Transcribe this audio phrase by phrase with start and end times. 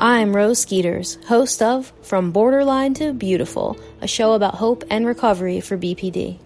[0.00, 5.60] I'm Rose Skeeters, host of From Borderline to Beautiful, a show about hope and recovery
[5.60, 6.38] for BPD.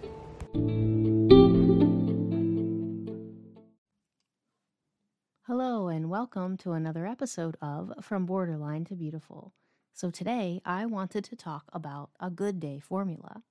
[5.45, 9.53] Hello, and welcome to another episode of From Borderline to Beautiful.
[9.93, 13.43] So, today I wanted to talk about a good day formula.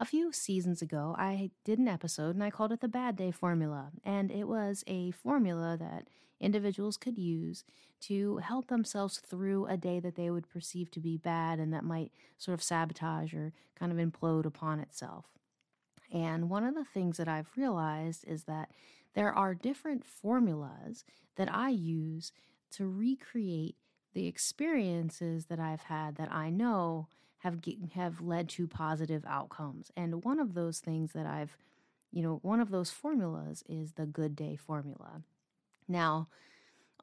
[0.00, 3.30] A few seasons ago, I did an episode and I called it the Bad Day
[3.30, 6.08] Formula, and it was a formula that
[6.42, 7.64] individuals could use
[8.00, 11.84] to help themselves through a day that they would perceive to be bad and that
[11.84, 15.26] might sort of sabotage or kind of implode upon itself.
[16.12, 18.70] And one of the things that I've realized is that
[19.14, 21.04] there are different formulas
[21.36, 22.32] that I use
[22.72, 23.76] to recreate
[24.14, 27.58] the experiences that I've had that I know have
[27.94, 29.90] have led to positive outcomes.
[29.96, 31.56] And one of those things that I've,
[32.10, 35.22] you know, one of those formulas is the good day formula.
[35.92, 36.28] Now,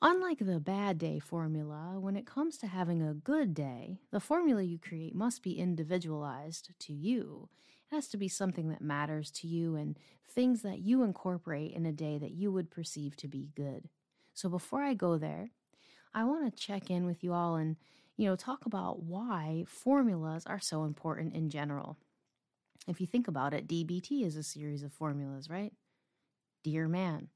[0.01, 4.63] unlike the bad day formula, when it comes to having a good day, the formula
[4.63, 7.49] you create must be individualized to you.
[7.91, 9.95] It has to be something that matters to you and
[10.27, 13.89] things that you incorporate in a day that you would perceive to be good.
[14.33, 15.51] So before I go there,
[16.15, 17.75] I want to check in with you all and,
[18.17, 21.95] you know, talk about why formulas are so important in general.
[22.87, 25.73] If you think about it, DBT is a series of formulas, right?
[26.63, 27.27] Dear man,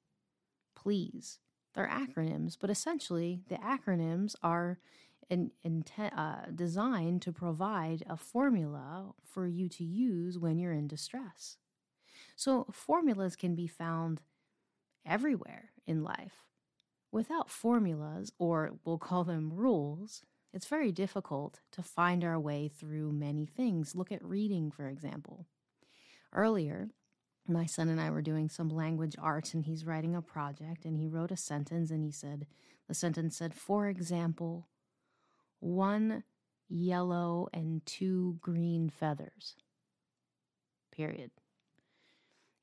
[0.76, 1.40] please.
[1.74, 4.80] They're acronyms, but essentially the acronyms are
[5.32, 11.58] uh, designed to provide a formula for you to use when you're in distress.
[12.36, 14.22] So formulas can be found
[15.06, 16.46] everywhere in life.
[17.12, 23.12] Without formulas, or we'll call them rules, it's very difficult to find our way through
[23.12, 23.96] many things.
[23.96, 25.48] Look at reading, for example.
[26.32, 26.90] Earlier,
[27.48, 30.98] my son and I were doing some language arts, and he's writing a project, and
[30.98, 32.48] he wrote a sentence, and he said,
[32.88, 34.68] the sentence said, for example,
[35.60, 36.24] one
[36.70, 39.56] yellow and two green feathers.
[40.92, 41.32] Period.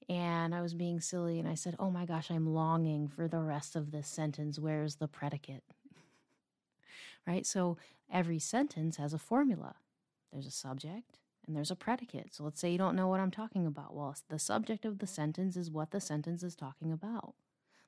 [0.09, 3.41] And I was being silly, and I said, oh my gosh, I'm longing for the
[3.41, 4.59] rest of this sentence.
[4.59, 5.63] Where's the predicate?
[7.27, 7.47] right?
[7.47, 7.79] So
[8.13, 9.77] every sentence has a formula.
[10.33, 12.35] There's a subject, and there's a predicate.
[12.35, 13.95] So let's say you don't know what I'm talking about.
[13.95, 17.35] Well, the subject of the sentence is what the sentence is talking about.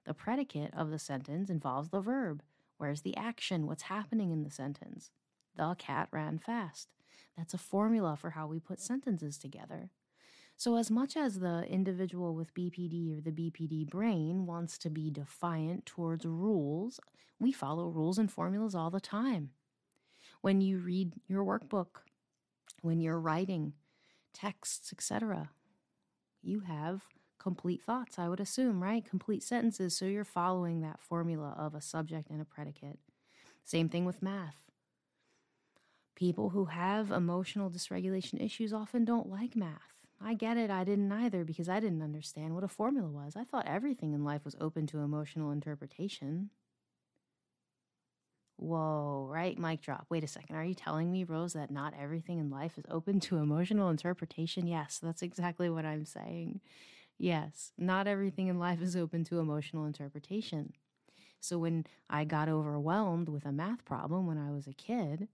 [0.04, 2.42] The predicate of the sentence involves the verb.
[2.76, 3.66] Where's the action?
[3.66, 5.10] What's happening in the sentence?
[5.56, 6.88] The cat ran fast.
[7.36, 9.90] That's a formula for how we put sentences together.
[10.56, 15.10] So, as much as the individual with BPD or the BPD brain wants to be
[15.10, 17.00] defiant towards rules,
[17.40, 19.50] we follow rules and formulas all the time.
[20.40, 22.02] When you read your workbook,
[22.82, 23.72] when you're writing
[24.34, 25.50] texts, etc.
[26.42, 27.02] You have
[27.38, 29.04] complete thoughts, I would assume, right?
[29.04, 29.96] Complete sentences.
[29.96, 32.98] So you're following that formula of a subject and a predicate.
[33.64, 34.56] Same thing with math.
[36.14, 39.92] People who have emotional dysregulation issues often don't like math.
[40.20, 43.34] I get it, I didn't either because I didn't understand what a formula was.
[43.34, 46.50] I thought everything in life was open to emotional interpretation.
[48.62, 49.58] Whoa, right?
[49.58, 50.06] Mic drop.
[50.08, 50.54] Wait a second.
[50.54, 54.68] Are you telling me, Rose, that not everything in life is open to emotional interpretation?
[54.68, 56.60] Yes, that's exactly what I'm saying.
[57.18, 60.74] Yes, not everything in life is open to emotional interpretation.
[61.40, 65.26] So when I got overwhelmed with a math problem when I was a kid,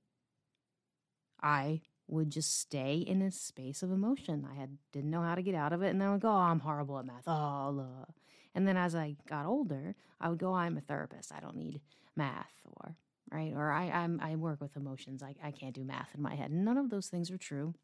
[1.42, 4.48] I would just stay in a space of emotion.
[4.50, 6.32] I had didn't know how to get out of it, and I would go, oh,
[6.32, 8.06] "I'm horrible at math." Oh, blah.
[8.54, 11.30] and then as I got older, I would go, oh, "I'm a therapist.
[11.30, 11.82] I don't need
[12.16, 12.96] math," or
[13.32, 13.52] right?
[13.54, 15.22] Or I I'm, I work with emotions.
[15.22, 16.50] I, I can't do math in my head.
[16.50, 17.74] None of those things are true.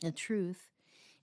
[0.00, 0.70] The truth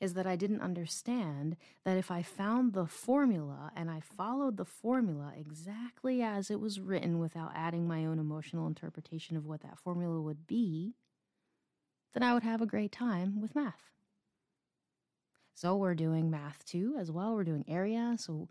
[0.02, 1.56] is that I didn't understand
[1.86, 6.80] that if I found the formula and I followed the formula exactly as it was
[6.80, 10.96] written without adding my own emotional interpretation of what that formula would be,
[12.14, 13.92] then I would have a great time with math.
[15.54, 17.34] So we're doing math too as well.
[17.34, 18.16] We're doing area.
[18.18, 18.50] So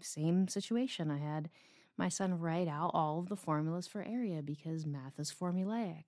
[0.00, 1.10] same situation.
[1.10, 1.48] I had
[1.96, 6.04] my son write out all of the formulas for area because math is formulaic.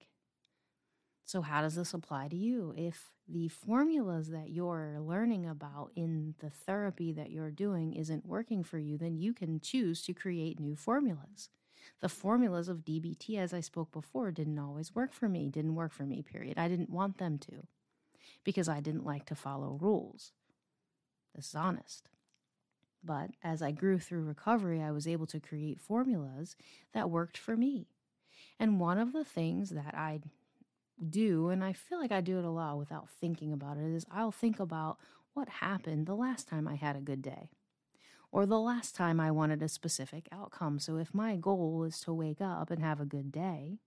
[1.27, 2.75] So, how does this apply to you?
[2.77, 8.63] If the formulas that you're learning about in the therapy that you're doing isn't working
[8.63, 11.49] for you, then you can choose to create new formulas.
[12.01, 15.93] The formulas of DBT, as I spoke before, didn't always work for me, didn't work
[15.93, 16.59] for me, period.
[16.59, 17.67] I didn't want them to
[18.43, 20.33] because I didn't like to follow rules.
[21.35, 22.09] This is honest.
[23.05, 26.57] But as I grew through recovery, I was able to create formulas
[26.93, 27.87] that worked for me.
[28.59, 30.21] And one of the things that I
[31.09, 34.07] do, and I feel like I do it a lot without thinking about it, is
[34.11, 34.99] I'll think about
[35.35, 37.51] what happened the last time I had a good day
[38.35, 40.81] or the last time I wanted a specific outcome.
[40.81, 43.79] So if my goal is to wake up and have a good day,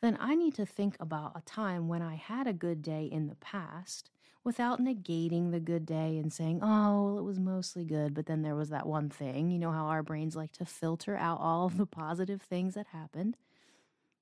[0.00, 3.26] then I need to think about a time when I had a good day in
[3.26, 4.10] the past
[4.48, 8.40] without negating the good day and saying, oh, well, it was mostly good, but then
[8.40, 9.50] there was that one thing.
[9.50, 12.86] You know how our brains like to filter out all of the positive things that
[12.86, 13.36] happened.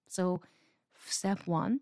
[0.08, 0.40] So,
[1.06, 1.78] step one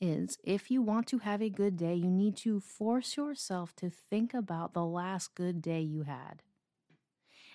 [0.00, 3.90] is if you want to have a good day, you need to force yourself to
[3.90, 6.42] think about the last good day you had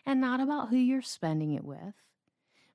[0.06, 1.96] and not about who you're spending it with.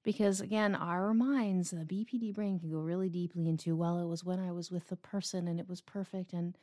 [0.03, 4.25] Because again, our minds, the BPD brain can go really deeply into, well, it was
[4.25, 6.59] when I was with the person and it was perfect and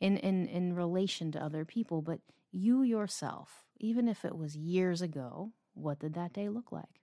[0.00, 2.02] in, in, in relation to other people.
[2.02, 2.20] But
[2.52, 7.00] you yourself, even if it was years ago, what did that day look like?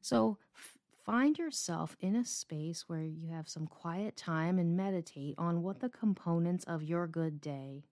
[0.00, 5.34] So f- find yourself in a space where you have some quiet time and meditate
[5.38, 7.84] on what the components of your good day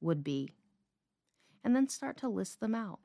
[0.00, 0.50] would be.
[1.64, 3.00] And then start to list them out.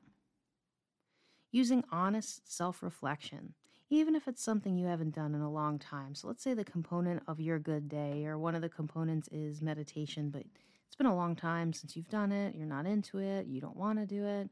[1.50, 3.54] Using honest self reflection,
[3.90, 6.14] even if it's something you haven't done in a long time.
[6.14, 9.60] So let's say the component of your good day, or one of the components is
[9.60, 10.44] meditation, but
[10.86, 13.76] it's been a long time since you've done it, you're not into it, you don't
[13.76, 14.48] want to do it.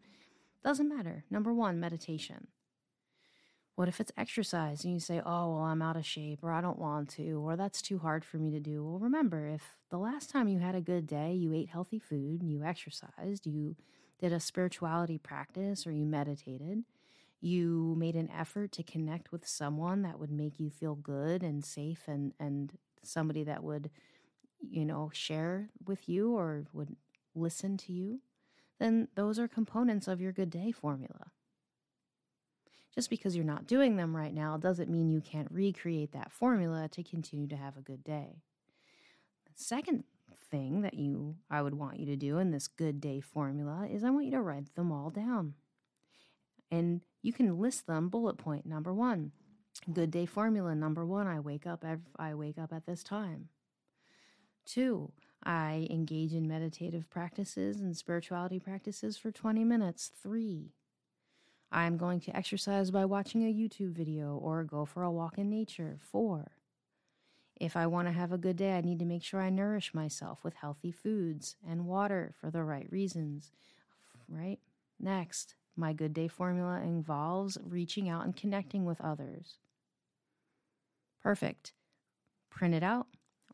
[0.64, 1.24] Doesn't matter.
[1.30, 2.48] Number one, meditation.
[3.76, 6.60] What if it's exercise and you say, oh, well, I'm out of shape or I
[6.60, 8.84] don't want to or that's too hard for me to do?
[8.84, 12.42] Well, remember, if the last time you had a good day, you ate healthy food,
[12.42, 13.76] you exercised, you
[14.20, 16.82] did a spirituality practice or you meditated,
[17.40, 21.64] you made an effort to connect with someone that would make you feel good and
[21.64, 23.90] safe and, and somebody that would,
[24.60, 26.96] you know, share with you or would
[27.34, 28.20] listen to you,
[28.78, 31.30] then those are components of your good day formula.
[32.94, 36.88] Just because you're not doing them right now doesn't mean you can't recreate that formula
[36.88, 38.42] to continue to have a good day.
[39.44, 40.04] The second
[40.50, 44.02] thing that you I would want you to do in this good day formula is
[44.02, 45.54] I want you to write them all down.
[46.70, 49.32] And you can list them bullet point number 1.
[49.92, 51.84] Good day formula number 1, I wake up
[52.18, 53.48] I wake up at this time.
[54.66, 55.10] 2,
[55.44, 60.10] I engage in meditative practices and spirituality practices for 20 minutes.
[60.22, 60.72] 3,
[61.70, 65.50] I'm going to exercise by watching a YouTube video or go for a walk in
[65.50, 65.98] nature.
[66.00, 66.52] Four,
[67.60, 69.92] if I want to have a good day, I need to make sure I nourish
[69.92, 73.52] myself with healthy foods and water for the right reasons.
[74.28, 74.58] Right?
[74.98, 79.58] Next, my good day formula involves reaching out and connecting with others.
[81.22, 81.72] Perfect.
[82.50, 83.06] Print it out,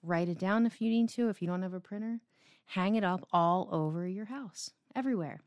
[0.03, 2.21] write it down if you need to, if you don't have a printer.
[2.67, 5.41] Hang it up all over your house, everywhere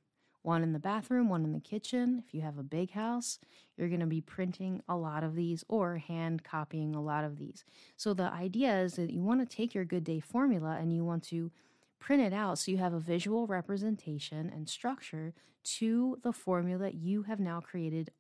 [0.48, 2.24] one in the bathroom, one in the kitchen.
[2.26, 3.38] If you have a big house,
[3.76, 7.38] you're going to be printing a lot of these or hand copying a lot of
[7.38, 7.66] these.
[7.98, 11.04] So the idea is that you want to take your good day formula and you
[11.04, 11.52] want to
[12.00, 15.34] print it out so you have a visual representation and structure
[15.64, 18.12] to the formula you have now created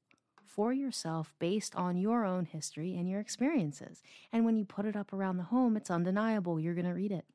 [0.45, 4.01] for yourself based on your own history and your experiences.
[4.33, 6.59] And when you put it up around the home, it's undeniable.
[6.59, 7.25] You're going to read it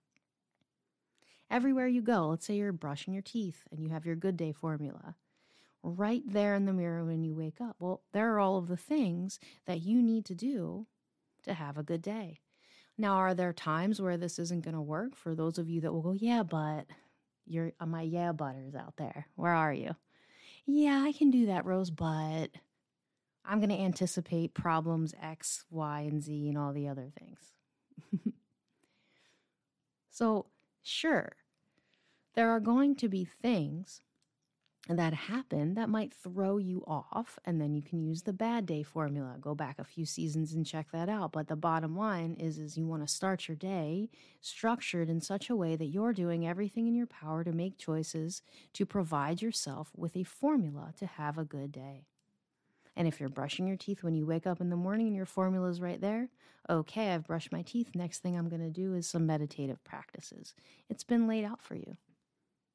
[1.53, 2.29] everywhere you go.
[2.29, 5.15] Let's say you're brushing your teeth and you have your good day formula.
[5.85, 7.77] Right there in the mirror when you wake up.
[7.79, 10.87] Well, there are all of the things that you need to do
[11.43, 12.41] to have a good day.
[13.03, 15.93] Now, are there times where this isn't going to work for those of you that
[15.93, 16.87] will go, yeah, but
[17.45, 19.27] you're uh, my yeah butters out there.
[19.35, 19.97] Where are you?
[20.67, 22.51] Yeah, I can do that, Rose, but
[23.45, 27.41] I'm going to anticipate problems X, Y, and Z and all the other things.
[30.13, 30.47] so,
[30.85, 31.33] sure,
[32.37, 34.01] there are going to be things
[34.89, 38.83] that happen that might throw you off and then you can use the bad day
[38.83, 42.59] formula go back a few seasons and check that out but the bottom line is
[42.59, 44.11] is you want to start your day
[44.41, 48.43] structured in such a way that you're doing everything in your power to make choices
[48.73, 52.05] to provide yourself with a formula to have a good day
[52.97, 55.27] and if you're brushing your teeth when you wake up in the morning and your
[55.27, 56.29] formula is right there,
[56.69, 57.91] okay, I've brushed my teeth.
[57.95, 60.55] Next thing I'm going to do is some meditative practices.
[60.91, 61.97] It's been laid out for you.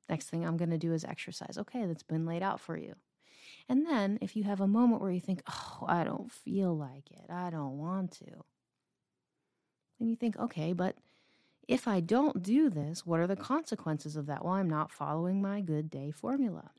[0.10, 1.58] Next thing I'm going to do is exercise.
[1.58, 2.96] Okay, that's been laid out for you.
[3.70, 7.12] And then if you have a moment where you think, oh, I don't feel like
[7.12, 8.44] it, I don't want to,
[10.00, 10.96] then you think, okay, but
[11.68, 14.46] if I don't do this, what are the consequences of that?
[14.46, 16.72] Well, I'm not following my good day formula.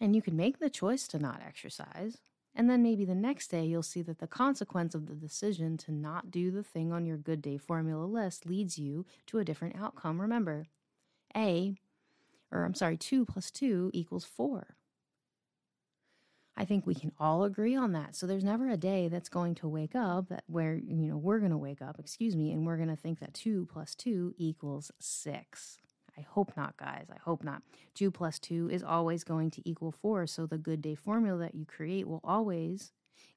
[0.00, 2.18] And you can make the choice to not exercise.
[2.54, 5.92] And then maybe the next day you'll see that the consequence of the decision to
[5.92, 9.76] not do the thing on your good day formula list leads you to a different
[9.80, 10.20] outcome.
[10.20, 10.66] Remember,
[11.36, 11.76] A,
[12.50, 14.76] or I'm sorry, 2 plus 2 equals 4.
[16.56, 18.16] I think we can all agree on that.
[18.16, 21.38] So there's never a day that's going to wake up that where, you know, we're
[21.38, 24.34] going to wake up, excuse me, and we're going to think that 2 plus 2
[24.38, 25.78] equals 6.
[26.18, 27.06] I hope not, guys.
[27.14, 27.62] I hope not.
[27.94, 30.26] 2 plus 2 is always going to equal 4.
[30.26, 32.90] So the good day formula that you create will always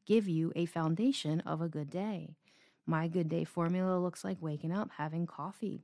[0.08, 2.38] give you a foundation of a good day.
[2.88, 5.84] My good day formula looks like waking up, having coffee,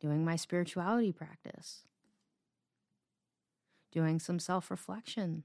[0.00, 1.82] doing my spirituality practice,
[3.92, 5.44] doing some self reflection,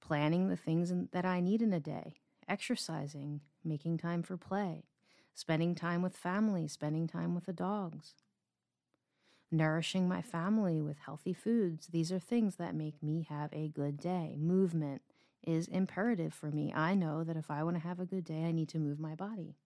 [0.00, 2.14] planning the things that I need in a day,
[2.48, 4.84] exercising, making time for play,
[5.34, 8.14] spending time with family, spending time with the dogs,
[9.50, 11.88] nourishing my family with healthy foods.
[11.88, 14.36] These are things that make me have a good day.
[14.38, 15.02] Movement
[15.46, 16.72] is imperative for me.
[16.74, 18.98] I know that if I want to have a good day, I need to move
[18.98, 19.56] my body.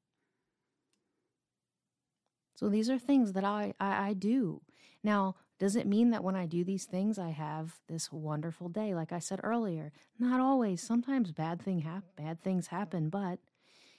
[2.59, 4.63] So these are things that I, I, I do.
[5.05, 8.97] Now, does it mean that when I do these things, I have this wonderful day?
[8.97, 10.83] Like I said earlier, not always.
[10.83, 13.39] Sometimes bad thing hap- bad things happen, but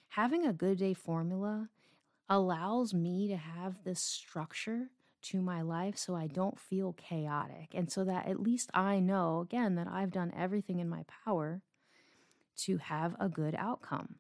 [0.10, 1.70] having a good day formula
[2.28, 4.90] allows me to have this structure
[5.22, 7.70] to my life so I don't feel chaotic.
[7.74, 11.62] And so that at least I know, again, that I've done everything in my power
[12.64, 14.16] to have a good outcome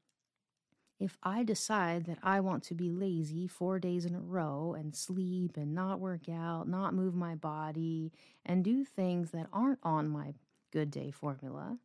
[1.00, 4.94] if I decide that I want to be lazy four days in a row and
[4.94, 8.12] sleep and not work out, not move my body,
[8.46, 10.34] and do things that aren't on my
[10.72, 11.78] good day formula,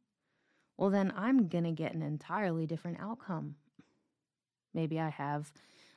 [0.76, 3.54] well, then I'm going to get an entirely different outcome.
[4.72, 5.52] Maybe I have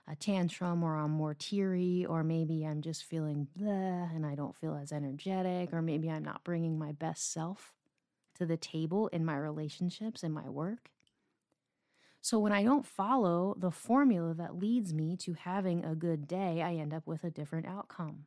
[0.08, 4.56] a tantrum or I'm more teary, or maybe I'm just feeling blah and I don't
[4.56, 7.74] feel as energetic, or maybe I'm not bringing my best self
[8.36, 10.92] to the table in my relationships and my work.
[12.28, 16.62] So when I don't follow the formula that leads me to having a good day,
[16.62, 18.26] I end up with a different outcome.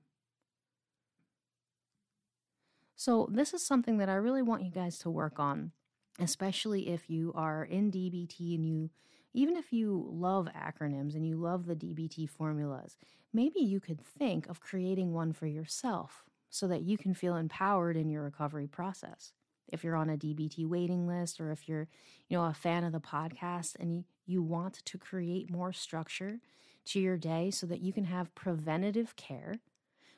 [2.96, 5.72] So this is something that I really want you guys to work on,
[6.18, 8.88] especially if you are in DBT and you
[9.34, 12.96] even if you love acronyms and you love the DBT formulas,
[13.34, 17.98] maybe you could think of creating one for yourself so that you can feel empowered
[17.98, 19.34] in your recovery process
[19.72, 21.88] if you're on a DBT waiting list or if you're,
[22.28, 26.38] you know, a fan of the podcast and you, want to create more structure
[26.86, 29.56] to your day so that you can have preventative care,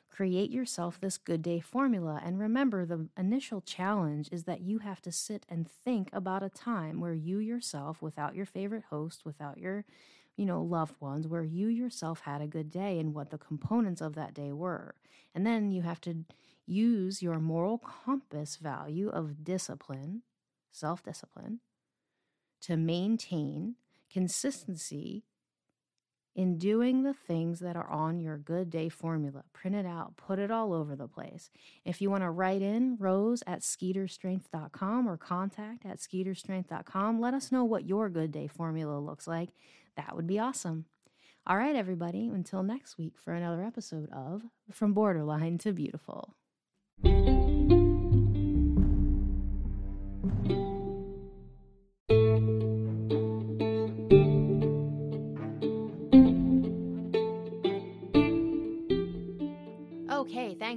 [0.09, 2.21] create yourself this good day formula.
[2.23, 6.49] And remember, the initial challenge is that you have to sit and think about a
[6.49, 9.85] time where you yourself, without your favorite host, without your
[10.35, 14.01] you know, loved ones, where you yourself had a good day and what the components
[14.01, 14.95] of that day were.
[15.35, 16.25] And then you have to
[16.65, 20.23] use your moral compass value of discipline,
[20.71, 21.59] self discipline,
[22.61, 23.75] to maintain
[24.09, 25.23] consistency
[26.35, 29.43] in doing the things that are on your good day formula.
[29.53, 31.51] Print it out, put it all over the place.
[31.85, 37.51] If you want to write in rose at skeeterstrength.com or contact at skeeterstrength.com, let us
[37.51, 39.49] know what your good day formula looks like.
[39.95, 40.85] That would be awesome.
[41.45, 46.35] All right, everybody, until next week for another episode of From Borderline to Beautiful.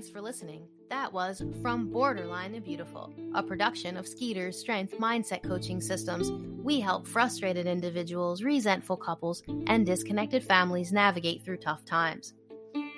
[0.06, 0.68] Thanks for listening.
[0.88, 6.30] That was From Borderline to Beautiful, a production of Skeeter's Strength Mindset Coaching Systems.
[6.62, 12.34] We help frustrated individuals, resentful couples, and disconnected families navigate through tough times.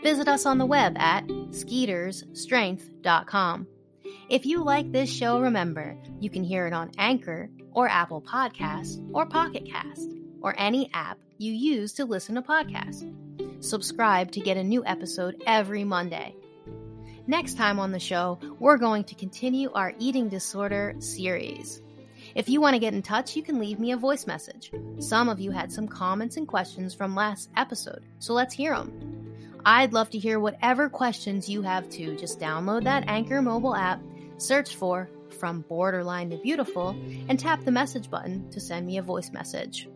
[0.02, 3.66] Visit us on the web at skeetersstrength.com.
[4.28, 9.02] If you like this show, remember you can hear it on Anchor or Apple Podcasts
[9.14, 10.10] or Pocket Cast
[10.42, 13.10] or any app you use to listen to podcasts.
[13.64, 16.34] Subscribe to get a new episode every Monday.
[17.28, 21.82] Next time on the show, we're going to continue our eating disorder series.
[22.34, 24.72] If you want to get in touch, you can leave me a voice message.
[24.98, 29.60] Some of you had some comments and questions from last episode, so let's hear them.
[29.62, 32.16] I'd love to hear whatever questions you have too.
[32.16, 34.00] Just download that Anchor mobile app,
[34.38, 36.96] search for From Borderline to Beautiful,
[37.28, 39.86] and tap the message button to send me a voice message.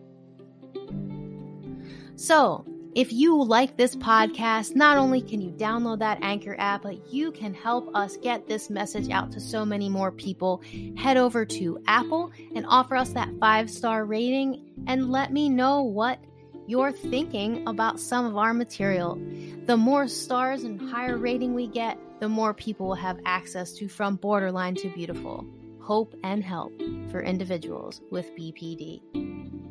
[2.16, 7.12] So, if you like this podcast, not only can you download that Anchor app, but
[7.12, 10.62] you can help us get this message out to so many more people.
[10.96, 15.82] Head over to Apple and offer us that five star rating and let me know
[15.82, 16.18] what
[16.66, 19.20] you're thinking about some of our material.
[19.66, 23.88] The more stars and higher rating we get, the more people will have access to
[23.88, 25.46] From Borderline to Beautiful
[25.82, 26.72] hope and help
[27.10, 29.61] for individuals with BPD.